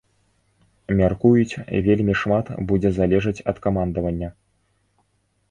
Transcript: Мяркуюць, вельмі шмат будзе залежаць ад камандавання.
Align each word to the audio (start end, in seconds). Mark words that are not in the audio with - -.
Мяркуюць, 1.01 1.59
вельмі 1.87 2.15
шмат 2.23 2.45
будзе 2.73 2.89
залежаць 2.97 3.35
ад 3.53 3.57
камандавання. 3.67 4.29